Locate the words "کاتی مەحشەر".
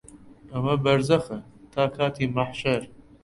1.97-2.81